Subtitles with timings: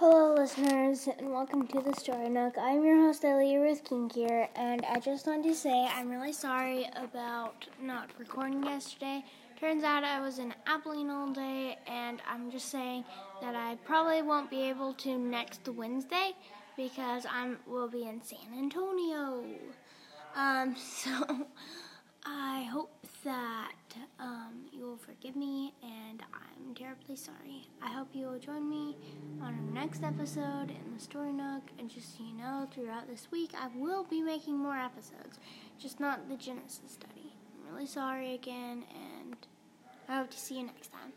[0.00, 2.56] Hello, listeners, and welcome to the Story Nook.
[2.56, 6.32] I'm your host, Ellie Ruth King here, and I just wanted to say I'm really
[6.32, 9.24] sorry about not recording yesterday.
[9.58, 13.06] Turns out I was in Abilene all day, and I'm just saying
[13.42, 16.30] that I probably won't be able to next Wednesday
[16.76, 19.42] because I will be in San Antonio.
[20.36, 21.10] Um, so
[22.24, 22.92] I hope
[23.24, 23.72] that
[24.20, 25.57] um, you will forgive me,
[27.08, 27.66] I'm sorry.
[27.80, 28.94] I hope you will join me
[29.40, 31.62] on our next episode in the Story Nook.
[31.78, 35.38] And just so you know, throughout this week, I will be making more episodes,
[35.78, 37.32] just not the Genesis study.
[37.54, 39.36] I'm really sorry again, and
[40.06, 41.12] I hope to see you next time.